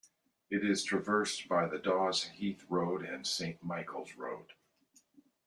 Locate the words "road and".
2.67-3.27